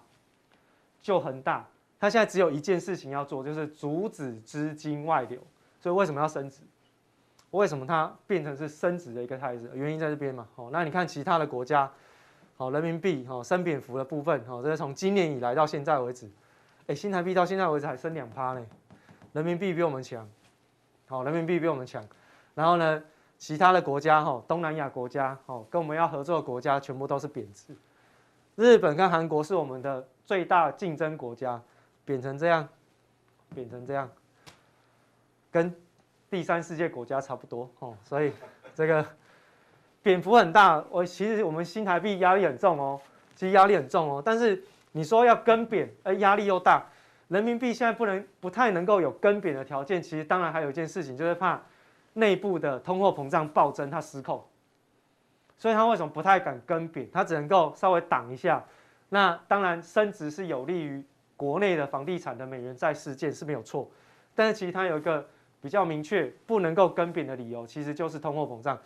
[1.02, 1.68] 就很大。
[2.04, 5.40] 它现在只有一件事情要做，就是阻止资金外流。
[5.80, 6.60] 所以为什么要升值？
[7.52, 9.72] 为什么它变成是升值的一个态势？
[9.74, 10.46] 原因在这边嘛。
[10.54, 11.90] 好，那你看其他的国家，
[12.58, 16.30] 好，人民币好升贬幅的部分，好，这是从今年以来到现在为止，
[16.88, 18.66] 哎，新台币到现在为止还升两趴呢，
[19.32, 20.30] 人民币比我们强，
[21.08, 22.06] 好，人民币比我们强。
[22.54, 23.02] 然后呢，
[23.38, 27.74] 其他的国家哈，东南亚国家，哦，跟我们要合作的国家全部都是贬值。
[28.58, 31.60] 日本跟韩国是我们的最大竞争国家，
[32.06, 32.68] 贬成这样，
[33.54, 34.10] 贬成这样，
[35.52, 35.74] 跟
[36.30, 37.96] 第三世界国家差不多哦。
[38.04, 38.32] 所以
[38.76, 39.06] 这个
[40.02, 40.84] 贬幅很大。
[40.90, 43.00] 我其实我们新台币压力很重哦，
[43.36, 44.22] 其实压力很重哦。
[44.24, 46.86] 但是你说要跟贬，哎，压力又大。
[47.28, 50.02] 人民币现在不能不太能够有跟贬的条件。
[50.02, 51.62] 其实当然还有一件事情，就是怕。
[52.16, 54.46] 内部的通货膨胀暴增，它失控，
[55.58, 57.10] 所以它为什么不太敢跟贬？
[57.12, 58.64] 它只能够稍微挡一下。
[59.10, 61.04] 那当然升值是有利于
[61.44, 63.86] 国内的房地产的美元债事件是没有错，
[64.34, 65.28] 但是其实它有一个
[65.60, 68.80] 比较明确不能够跟贬的理由，其实就是通货膨胀。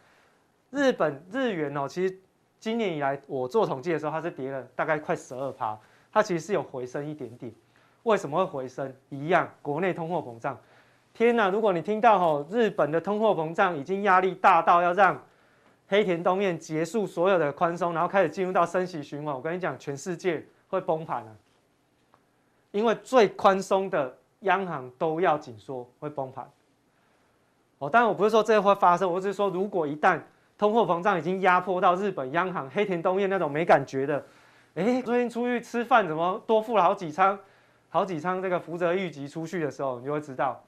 [0.71, 2.17] 日本日元哦，其实
[2.59, 5.77] 今年以来我做统计的时候，它是跌了大概快十二趴，
[6.11, 7.53] 它其实是有回升一点点。
[8.01, 8.91] 为什么会回升？
[9.09, 10.59] 一样，国内通货膨胀。
[11.13, 11.51] 天呐！
[11.51, 15.21] 如果你听到吼日本的通货膨胀已经压力大到要让
[15.87, 21.35] 黑田东彦结束所有的宽松，然后开始进入到升息循环，我跟你讲，全世界会崩盘了。
[22.77, 26.47] 因为最宽松的央行都要紧缩，会崩盘。
[27.79, 30.21] 哦，当然我不是说这会发生，我只是说如果一旦
[30.57, 34.23] 通货膨胀已经压迫到日本央行黑田东彦那种没感觉的，
[34.75, 37.37] 哎，最近出去吃饭怎么多付了好几餐，
[37.89, 40.63] 好几餐这个福泽諭吉出去的时候，你就会知道。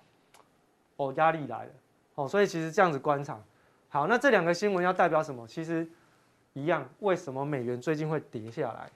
[0.98, 1.72] 哦，压力来了，
[2.16, 3.40] 哦，所以其实这样子观察，
[3.88, 5.48] 好，那这两个新闻要代表什么？
[5.48, 5.88] 其实
[6.54, 8.90] 一样，为什么美元最近会跌下来？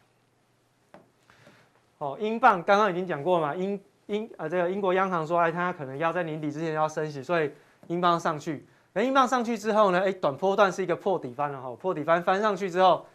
[2.03, 7.49] 哦，英镑刚刚已经讲过嘛，英英呃这个英国央行说，哎，它可能要在年底之前要升息，所以
[7.87, 8.67] 英镑上去。
[8.91, 13.05] 那英镑上去之后呢，哎，短波段是一个破底翻了哈，破底翻翻上去之后，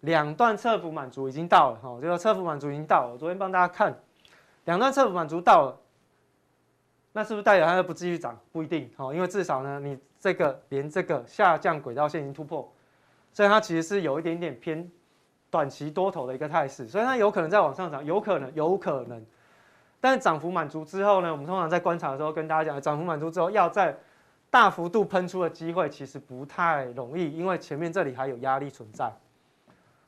[0.00, 3.96] 两段侧幅满足已经到了哈，这个侧幅满足已经到了，我昨天帮大家看，
[4.64, 5.78] 两段侧幅满足到了。
[7.12, 8.36] 那是不是代表它就不继续涨？
[8.50, 12.68] 不一定哦，因为至少呢，你这个连这个下降轨道线已经突破，
[13.32, 14.90] 所以它其实是有一点点偏
[15.50, 19.24] 短期多头的一个态势，所以它有可能再往上涨，有可能，有可能。
[20.00, 23.96] 但是涨幅满足之后呢，我们通常在观察的时候跟大家讲，涨幅满足之后要在
[24.50, 29.12] 大幅度喷出的机会其实不太容易，因为前面这里还有压力存在，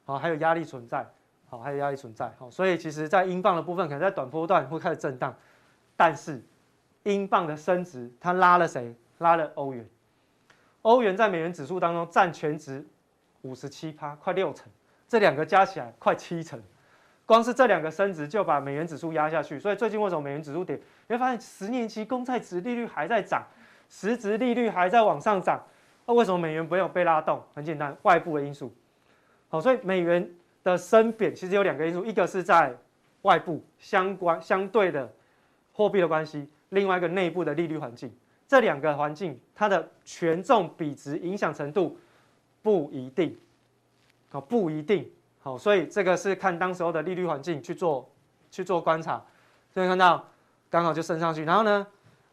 [0.04, 1.06] 好，还有压力存在，
[1.48, 5.34] 好，还有压力存在，好，所以其实在英镑的部分可能在短波段会开始震荡，
[5.96, 6.42] 但是。
[7.04, 8.94] 英镑的升值，它拉了谁？
[9.20, 9.88] 拉了欧元。
[10.82, 12.86] 欧元在美元指数当中占全值
[13.40, 14.70] 五十七趴，快六成。
[15.10, 16.62] 这两个加起来快七成，
[17.26, 19.58] 光是这两个升值就把美元指数压下去。
[19.58, 20.76] 所以最近为什么美元指数跌？
[21.08, 23.44] 你会发现十年期公债殖利率还在涨，
[23.88, 25.60] 实质利率还在往上涨。
[26.06, 27.42] 那为什么美元不用被拉动？
[27.56, 28.72] 很简单，外部的因素。
[29.48, 30.30] 好，所以美元
[30.62, 32.72] 的升贬其实有两个因素，一个是在
[33.22, 35.12] 外部相关相对的
[35.72, 36.48] 货币的关系。
[36.68, 41.98] 另外一个内部的利率环境，这两个环境它的权重比值影响程度
[42.62, 43.36] 不一定，
[44.30, 45.10] 好，不一定。
[45.42, 48.08] 好，所以这个是看当时候的利率环境去做
[48.50, 49.22] 去做观察，
[49.72, 50.24] 所以看到
[50.68, 51.86] 刚好就升上去，然后呢，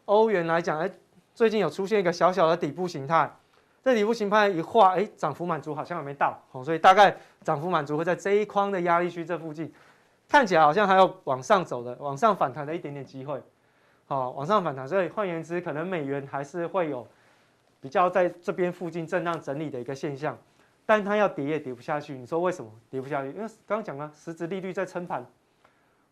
[0.04, 0.90] 欧元来讲，哎，
[1.34, 3.30] 最近有出现一个小小的底部形态，
[3.82, 9.72] 这底部形态一画，哎，涨幅满足好像还没到，好，所以大概涨幅满足会在这一框的压力区这附近，
[10.28, 13.42] 看起来好像还有往上走的、往上反弹的一点点机会。
[14.06, 17.06] 好，往上反弹，所以换言之，可能美元还是会有
[17.80, 20.36] 比较在这边附近震荡整理的一个现象，
[20.88, 22.14] 但它要跌也跌不下去。
[22.14, 23.28] 你说为什么跌不下去？
[23.28, 25.22] 因为刚刚讲了，实质利率在撑盘。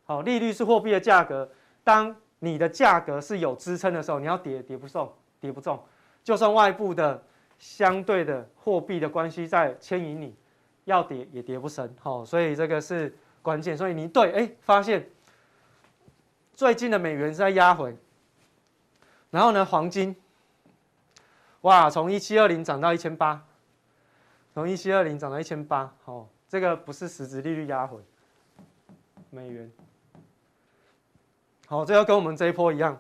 [0.05, 1.51] 好，利率是货币的价格，
[1.83, 5.11] 当你的价格是有支撑的时候，你要跌跌不动，
[5.41, 5.83] 跌不动。
[6.23, 7.23] 就算外部的
[7.59, 10.37] 相对的货币的关系在牵引你，
[10.85, 11.91] 要跌也跌不深。
[11.99, 13.75] 好，所以这个是关键。
[13.75, 15.09] 所以你对，哎，发现。
[16.55, 17.95] 最近的美元是在压回，
[19.31, 20.17] 然后呢，黄金，
[21.61, 23.45] 哇，从一七二零涨到一千八，
[24.57, 27.99] 从一七二零涨到一千八，哦，这个不是实质利率压回，
[29.29, 29.71] 美元，
[31.67, 32.99] 好，这要跟我们这一波一样，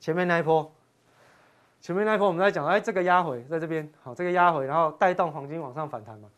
[0.00, 0.70] 前面那一波，
[1.80, 6.28] 前面那一波我们在讲，哎，这个压回在这边，好，这个压回，然后带动黄金往上反弹嘛，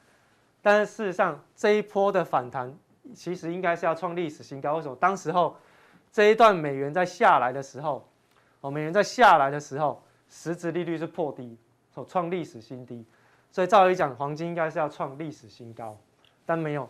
[0.63, 2.73] 但是事实上这一波的反弹
[3.17, 4.95] 其实应该是要创历史新高，为什么？
[5.01, 5.57] 当时候。
[6.13, 8.07] 这一段美元在下来的时候，
[8.61, 11.57] 哦，美元在下来的时候，实质利率是破低，
[11.95, 13.03] 哦，创历史新低，
[13.53, 15.97] 所以照理讲，黄金应该是要创历史新高，
[16.45, 16.88] 但没有，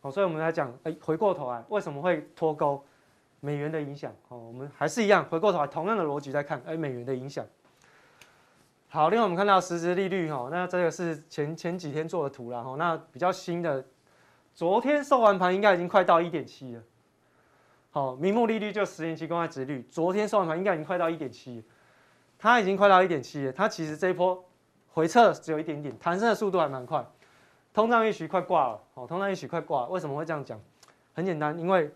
[0.00, 2.82] 哦，所以我们来讲，哎，回过头来，为什么会脱钩？
[3.40, 7.44] 美元的影响，哦，我们还是一样，回过头来，同样的逻辑在看，哎，美元的影响。
[8.88, 13.84] 好，另外我们看到实质利率哈，那这个是前前几天做的图了哈，那比较新的，
[14.54, 16.82] 昨天收完盘应该已经快到一点七了。
[17.90, 21.62] 好，名目利率就十年期公债殖率，昨天收完盘应该已经快到一点七，
[22.38, 24.42] 它已经快到一点七了，它其实这一波
[24.96, 27.04] 回撤只有一点点，弹升的速度还蛮快，
[27.74, 30.58] 通胀预期快挂了，好，通胀预期快挂，为什么会这样讲？
[31.12, 31.94] 很简单，因为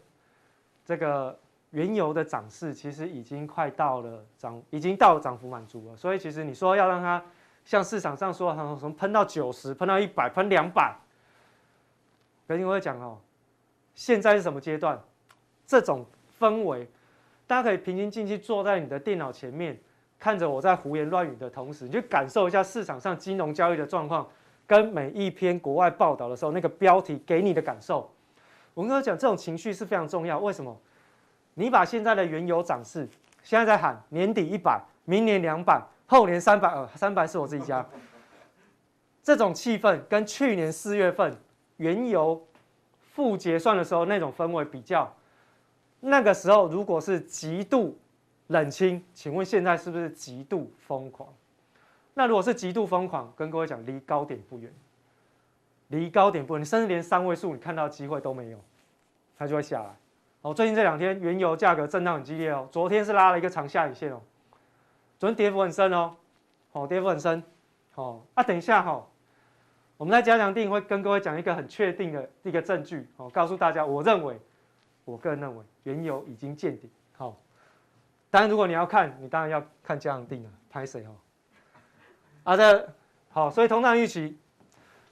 [0.85, 1.37] 这个。
[1.73, 5.97] 原油的涨势其实已经快到了涨，已经到涨幅满足了。
[5.97, 7.25] 所以其实你说要让它
[7.65, 10.93] 像市场上说的，什么喷到九十、喷到一百、喷两百，
[12.49, 13.21] 跟各位讲哦，
[13.95, 15.01] 现在是什么阶段？
[15.65, 16.05] 这种
[16.41, 16.89] 氛围，
[17.47, 19.81] 大家可以平心静气坐在你的电脑前面，
[20.21, 24.29] 看着我在胡言乱语的同时，你就感受一下市场上金融交易的状况，
[24.67, 28.09] 跟每一篇国外报道的时候那个标题给你的感受。
[28.75, 30.39] 我跟各位讲，这种情绪是非常重要。
[30.39, 30.79] 为什么？
[31.55, 33.09] 你把现在的原油涨势，
[33.43, 37.85] 现在在喊年底一百，明年两百，后年三百，呃，三百是我自己加。
[39.23, 41.35] 这种气氛跟去年四月份
[41.79, 42.47] 原油
[43.13, 45.13] 负结算的时候那种氛围比较，
[46.01, 47.99] 那个时候如果是极度
[48.51, 51.33] 冷清，请问现在是不是极度疯狂？
[52.15, 54.73] 那如果是极度疯狂，跟各位讲，离高点不远，
[55.87, 58.59] 离高点不远，你甚至连三位数你看到机会都没有，
[59.39, 59.97] 它就会下来。
[60.43, 62.69] 哦，最近这两天原油价格震荡很激烈哦。
[62.73, 64.21] 昨天是拉了一个长下影线哦，
[65.17, 66.17] 昨天跌幅很深哦，
[66.73, 67.41] 好，跌幅很深。
[67.95, 69.07] 哦，啊，等一下哈，
[69.97, 74.41] 我们在加强定会跟各位讲一个很确定的一个证据哦，告诉大家，我认为，
[75.05, 76.91] 我个人认为原油已经见顶。
[78.31, 81.15] 当然如果你要看，你当然要看加强錠了，拍谁哦？
[82.45, 82.89] 啊，这
[83.31, 84.39] 好，所以通胀预期。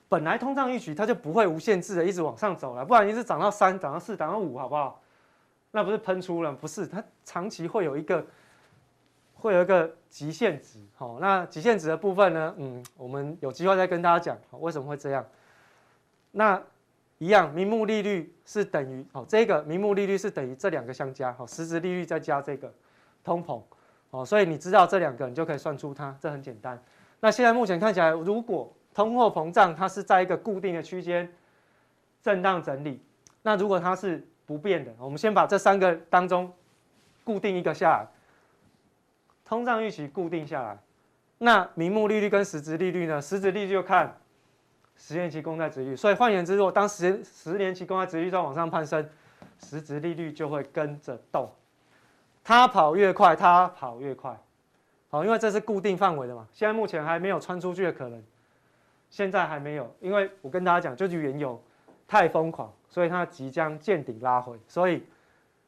[0.08, 5.02] 本来通胀预期它就不会无限制的一直往上走了，不然你是涨到三、涨到四、涨到五，好不好？
[5.70, 6.50] 那不是喷出了？
[6.50, 8.24] 不是，它长期会有一个，
[9.34, 10.78] 会有一个极限值。
[10.96, 12.54] 好，那极限值的部分呢？
[12.56, 15.22] 嗯，我们有机会再跟大家讲，为什么会这样？
[16.30, 16.58] 那
[17.18, 22.72] 一样，名目利率是等于哦，这个名目利率是等于这两个相加，好，实质利率再加这个
[23.28, 23.62] 通膨，
[24.10, 26.82] 哦，所以你知道这两个，你就可以算出它，这很简单。
[27.20, 31.30] 那现在目前看起来，如果通货膨胀它是在一个固定的区间
[32.22, 33.00] 震荡整理，
[33.42, 36.50] 那如果它是不变的，我们先把这三个当中
[37.22, 38.06] 固定一个下来，
[39.44, 40.78] 通胀预期固定下来，
[41.36, 43.20] 那名目利率跟实质利率呢？
[43.20, 44.16] 实质利率就看
[44.96, 45.94] 十年期公债殖率。
[45.94, 49.06] 所以换言之，如果当十十年期公债殖率在往上攀升，
[49.60, 51.50] 实质利率就会跟着动，
[52.48, 54.34] 它跑越快，它跑越快。
[55.10, 58.24] 好，因为这是固定范围的嘛，现在目前还没有穿出去的可能，
[59.10, 61.62] 现在还没有，因为我跟大家讲，就是原油
[62.06, 62.72] 太疯狂。
[62.88, 65.02] 所以它即将见顶拉回，所以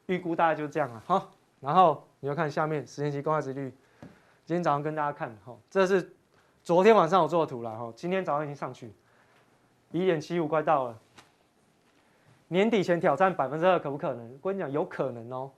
[0.07, 1.29] 预估大概就这样了哈。
[1.61, 3.71] 然后你要看下面十年期公债殖率，
[4.47, 6.11] 今天早上跟大家看哈，这是
[6.63, 8.91] 昨天晚上我做的图了哈，今天早上已经上去
[9.91, 10.99] 一点七五快到了，
[12.49, 14.39] 年底前挑战百分之二可不可能？
[14.41, 15.51] 我跟你讲有可能哦。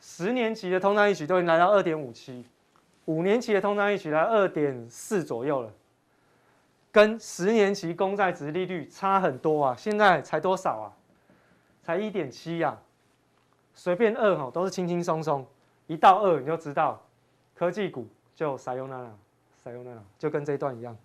[0.00, 2.44] 十年期的通胀预期都已经来到二点五七，
[3.06, 5.72] 五年期的通胀预期来二点四左右了。
[6.90, 9.76] 跟十年期公债值利率差很多啊！
[9.76, 10.86] 现在才多少啊？
[11.82, 12.76] 才一点七呀！
[13.74, 15.46] 随便二吼都是轻轻松松，
[15.86, 17.00] 一到二你就知道，
[17.54, 19.10] 科技股就撒优那拉，
[19.62, 20.96] 撒优那拉，就跟这一段一样。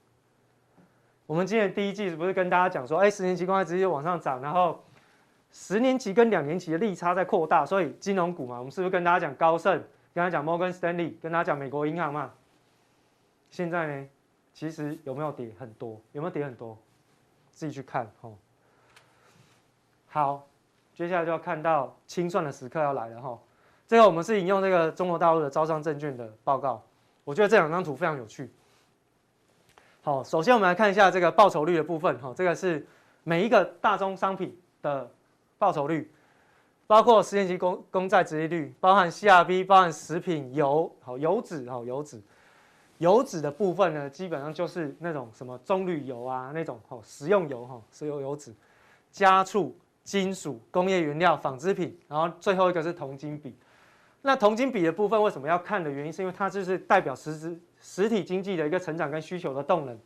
[1.25, 4.82] 我们今年第一季不是跟大家讲说，哎，十年期公债直接往上涨，然后
[5.53, 9.71] 十年期跟两年期的利差在扩大，所以金融股嘛，我们是不是跟大家讲高盛，
[10.13, 12.31] 跟大家讲摩根士丹利，跟大家讲美国银行嘛？
[13.51, 14.09] 现在呢？
[14.55, 15.99] 其实有没有跌很多？
[16.11, 16.77] 有没有跌很多？
[17.51, 18.33] 自己去看哦。
[20.07, 20.47] 好，
[20.93, 23.39] 接下来就要看到清算的时刻要来了哈。
[23.87, 26.81] 这个我们是引用这个中国大陆的招商证券的报告。
[27.23, 28.51] 我觉得这两张图非常有趣。
[30.01, 32.33] 好，首先我们来看一下这个报酬率的部分哈。
[32.35, 32.85] 这个是
[33.23, 35.09] 每一个大宗商品的
[35.63, 36.12] 报酬率，
[36.86, 42.22] 包括十年期公公债殖利率，包含 CRB，包含食品油，好油脂，好油脂。
[42.97, 48.53] 油脂的部分呢，基本上就是那种什么棕榈油啊，那种哦，食用油哈，食用油脂、
[49.09, 53.55] 家畜、金属、工业原料、纺织品，然后最后一个是铜金比。
[54.22, 59.97] 那铜金比的部分为什么要看的原因，是因为它就是代表实质实体经济的一个成长跟需求的动能。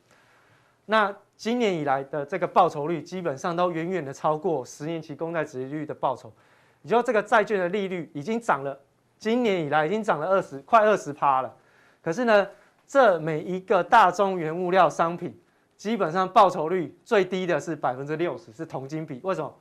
[0.86, 6.34] 那今年以来的这个报酬率，基本上都远远的超过十年期公债殖利率的报酬。
[6.82, 8.78] 也就这个债券的利率已经涨了，
[9.20, 11.56] 今年以来已经涨了二十快二十趴了。
[12.02, 12.48] 可是呢，
[12.88, 15.40] 这每一个大宗原物料商品，
[15.76, 19.20] 基本上报酬率最低的是百分之六十，是铜金比。
[19.24, 19.54] 为什么？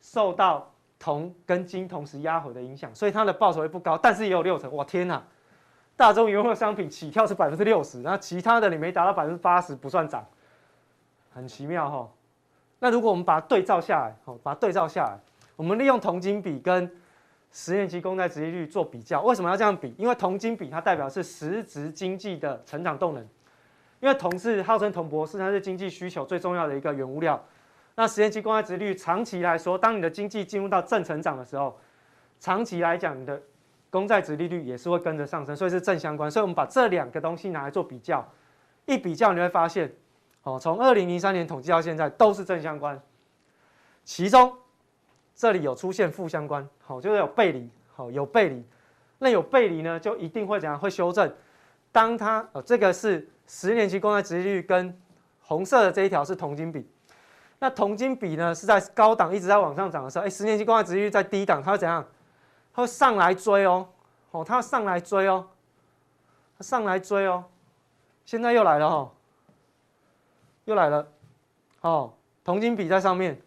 [0.00, 4.74] 受到铜跟金同时压回的影响，所以它的报酬率不高，但是也有六成。
[4.74, 5.22] 哇天哪！
[5.96, 10.26] 大宗原物商品起跳是百分之六十，那其他的你没达到百分之八十不算涨，
[11.34, 12.08] 很奇妙哈。
[12.78, 15.18] 那如果我们把它对照下来，好，把它对照下来，
[15.56, 16.90] 我们利用铜金比跟
[17.50, 19.94] 十年期公债殖利率做比较，为什么要这样比？
[19.98, 23.22] 因为铜金比它代表是实质经济的成长动能，
[24.00, 27.42] 因为铜是号称铜博士，它是经济需求最重要的一个原物料。
[27.94, 31.78] 那十年期公债殖利率长期来说，当你的经济进入到正成长的时候，
[32.40, 33.40] 长期来讲你的
[33.88, 36.28] 公债殖利率也是会跟着上升，所以是正相关。
[36.28, 38.28] 所以我们把这两个东西拿来做比较，
[38.86, 39.90] 一比较你会发现，
[40.44, 43.00] 哦，从二零零三年统计到现在都是正相关，
[44.04, 44.54] 其中
[45.34, 48.62] 这里有出现负相关，好，就是有背离，好，有背离，
[49.18, 50.78] 那有背离呢，就一定会怎样？
[50.78, 51.34] 会修正。
[51.90, 54.94] 当它哦，这个是十年期公债殖利率跟
[55.40, 56.86] 红色的这一条是铜金比，
[57.58, 62.04] 那铜金比呢是在高档一直在往上涨的时候，哎，十年期公债殖利率在低档，它会怎样？
[62.74, 63.88] 它会上来追哦，
[64.32, 65.46] 哦，它要上来追哦，
[66.58, 67.44] 它上来追哦，
[68.26, 69.10] 现在又来了哈。
[70.64, 71.06] 又来了，
[71.80, 72.12] 哦，
[72.42, 73.40] 铜金比在上面，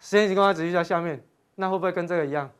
[0.00, 1.22] 十年期公债殖利率在下面，
[1.54, 2.50] 那会不会跟这个一样？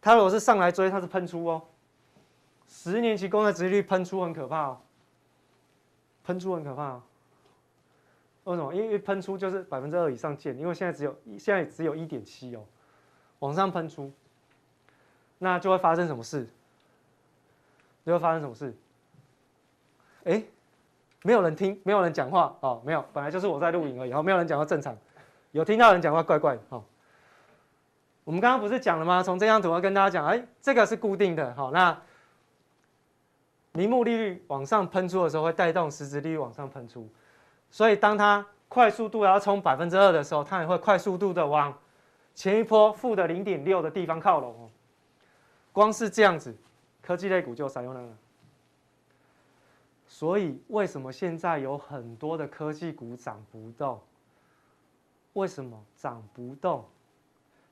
[0.00, 1.62] 它如果是上来追，它是喷出哦。
[2.68, 4.80] 十年期公债殖利率喷出很可怕哦，
[6.24, 7.02] 喷出很可怕哦。
[8.44, 8.74] 为什么？
[8.74, 12.64] 因为喷出就是百分之二以上见，因为现在只有现在只有一点七哦，
[13.40, 14.12] 往上喷出，
[15.38, 16.48] 那就会发生什么事？
[18.04, 18.72] 就会发生什么事？
[20.24, 20.44] 哎？
[21.22, 24.96] 没有人听，没有人讲话哦，没有，本来就是我在录影而已，没有人讲话正常，
[25.52, 26.82] 有听到人讲话怪怪哦。
[28.24, 29.22] 我们刚刚不是讲了吗？
[29.22, 31.96] 从这张图要跟大家讲，哎，这个是固定的，好，那
[33.72, 37.08] 名目利率往上喷出的时候，会带动实质利率往上喷出，
[37.70, 41.72] 所以当它快速度要冲百分之二的时候，它也会快速度的往
[42.34, 44.70] 前一波负的零点六的地方靠拢哦。
[45.72, 46.56] 光是这样子，
[47.02, 48.00] 科技类股就采用了。
[50.06, 54.00] 所以为什么现在有很多的科技股涨不动？
[55.34, 56.84] 为什么涨不动？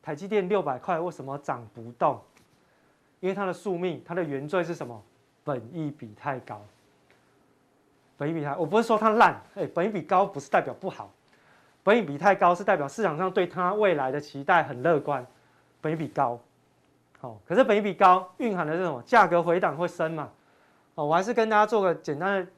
[0.03, 2.20] 台积电六百块为什么涨不动？
[3.20, 5.03] 因为它的宿命，它的原罪是什么？
[5.43, 6.61] 本益比太高。
[8.18, 11.11] 本益比太，我不是说它烂，哎，本益比高不是代表不好，
[11.82, 15.26] 本益比太高是代表市场上对它未来的期待很乐观。
[15.80, 16.39] 本益比高，
[17.18, 19.03] 好，可是本益比高蕴含的是什么？
[19.03, 20.30] 价格回档会升嘛？
[20.97, 22.51] 哦，我还是跟大家做个简单的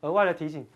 [0.00, 0.66] 额外的提醒，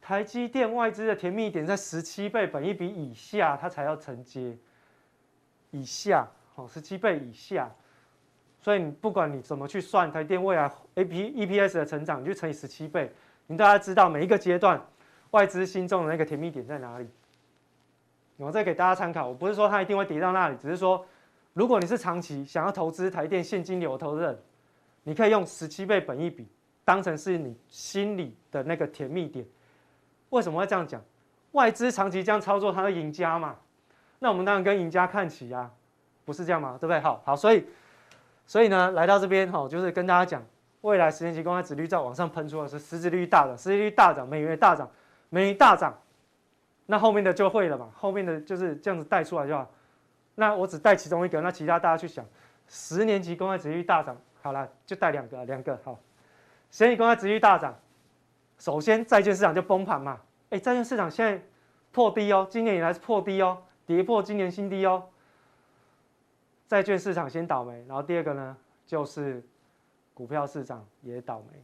[0.00, 4.56] 台积电外资的甜蜜点在十七倍本益比以下，它才要承接。
[5.70, 7.70] 以下，哦，十七倍以下，
[8.60, 13.12] 所以你不管你怎么去算台电未来 A P E P S 的成长，你就乘以十七倍，
[13.46, 14.84] 你大家知道每一个阶段
[15.30, 17.08] 外资心中的那个甜蜜点在哪里。
[18.38, 21.06] 我再给大家参考，我不是说它一定会跌到那里，只是说
[21.52, 24.36] 如果你是长期想要投资台电现金流投资人。
[25.02, 26.46] 你可以用十七倍本益比
[26.84, 29.46] 当成是你心里的那个甜蜜点。
[30.30, 31.02] 为什么会这样讲？
[31.52, 33.56] 外资长期这样操作，它是赢家嘛？
[34.20, 35.68] 那我们当然跟赢家看齐啊，
[36.24, 36.76] 不是这样吗？
[36.80, 37.00] 对不对？
[37.00, 37.66] 好，好，所以，
[38.46, 40.40] 所以呢，来到这边哈，就是跟大家讲，
[40.82, 44.88] 未来十年期公开殖率在往上喷出的是实质率大涨，实质率大涨，美元大涨，
[45.28, 45.98] 美元大涨，
[46.86, 47.90] 那后面的就会了嘛？
[47.96, 49.68] 后面的就是这样子带出来就好。
[50.36, 52.24] 那我只带其中一个，那其他大家去想，
[52.68, 54.16] 十年期公开殖率大涨。
[54.42, 55.98] 好了，就带两个，两个好。
[56.70, 57.74] 十年期公债殖率大涨，
[58.58, 60.20] 首先债券市场就崩盘嘛。
[60.50, 61.42] 哎，债券市场现在
[61.92, 65.04] 破低哦，今年以来是破低哦，跌破今年新低哦。
[66.68, 69.42] 债券市场先倒霉，然后第二个呢，就是
[70.14, 71.62] 股票市场也倒霉，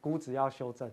[0.00, 0.90] 估值要修正。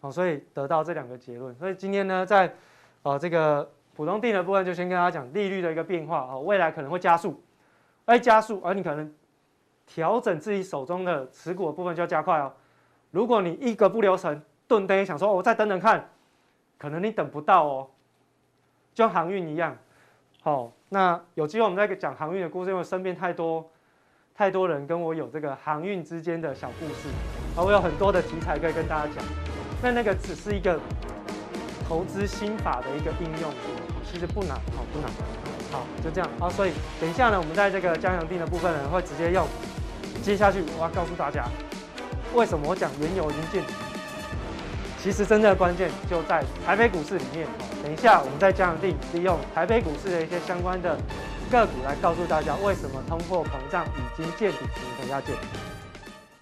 [0.00, 1.54] 好，所以得到这两个结论。
[1.56, 2.54] 所以今天呢，在
[3.02, 7.42] 呃这个普通定的部分，就先跟大家讲利率的一个变化哦，未来可能会加速，
[8.04, 9.12] 哎，加速，而你可能。
[9.88, 12.52] 调整自己手中的持股的部分就要加快哦。
[13.10, 16.10] 如果你一个不留神，顿呆想说，我再等等看，
[16.78, 17.88] 可能你等不到哦。
[18.94, 19.74] 就像航运一样，
[20.42, 23.64] 好，那有机会我们再讲航运的故事，因为身边太多
[24.34, 27.08] 太多人跟我有这个航运之间的小故事，
[27.56, 29.24] 啊，我有很多的题材可以跟大家讲。
[29.82, 30.78] 那那个只是一个
[31.88, 33.50] 投资心法的一个应用，
[34.04, 35.10] 其实不难，好，不难，
[35.72, 39.46] 好，就这样，好，所以等一下呢，我们在这个加强定的部分呢，会直接用。
[40.22, 41.44] 接下去我要告诉大家，
[42.34, 43.72] 为什么我讲原油已经见底？
[45.02, 47.46] 其实真正的关键就在台北股市里面。
[47.82, 50.98] 等一下我们再加强定，利用台北股市的一些相关的
[51.50, 54.58] 个股来告诉大家，为什么通货膨胀已经见底。
[54.60, 55.67] 我们等一下见。